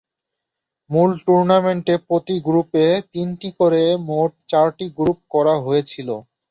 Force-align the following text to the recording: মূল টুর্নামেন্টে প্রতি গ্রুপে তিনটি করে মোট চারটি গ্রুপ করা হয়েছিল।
মূল 0.89 1.09
টুর্নামেন্টে 1.25 1.95
প্রতি 2.07 2.35
গ্রুপে 2.47 2.83
তিনটি 3.13 3.49
করে 3.59 3.81
মোট 4.09 4.31
চারটি 4.51 4.85
গ্রুপ 4.97 5.19
করা 5.33 5.53
হয়েছিল। 5.65 6.09